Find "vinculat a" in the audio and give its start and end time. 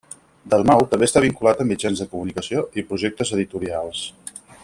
1.25-1.67